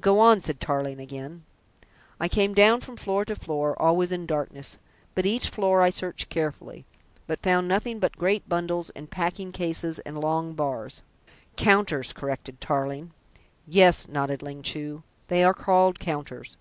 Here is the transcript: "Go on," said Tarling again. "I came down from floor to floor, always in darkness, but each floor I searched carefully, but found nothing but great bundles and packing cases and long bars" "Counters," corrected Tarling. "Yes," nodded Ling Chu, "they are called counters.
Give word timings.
"Go 0.00 0.18
on," 0.18 0.40
said 0.40 0.58
Tarling 0.58 0.98
again. 0.98 1.44
"I 2.18 2.26
came 2.26 2.54
down 2.54 2.80
from 2.80 2.96
floor 2.96 3.24
to 3.26 3.36
floor, 3.36 3.80
always 3.80 4.10
in 4.10 4.26
darkness, 4.26 4.78
but 5.14 5.24
each 5.24 5.48
floor 5.48 5.80
I 5.80 5.90
searched 5.90 6.28
carefully, 6.28 6.86
but 7.28 7.38
found 7.38 7.68
nothing 7.68 8.00
but 8.00 8.16
great 8.18 8.48
bundles 8.48 8.90
and 8.96 9.08
packing 9.08 9.52
cases 9.52 10.00
and 10.00 10.20
long 10.20 10.54
bars" 10.54 11.02
"Counters," 11.56 12.12
corrected 12.12 12.60
Tarling. 12.60 13.12
"Yes," 13.64 14.08
nodded 14.08 14.42
Ling 14.42 14.62
Chu, 14.62 15.04
"they 15.28 15.44
are 15.44 15.54
called 15.54 16.00
counters. 16.00 16.56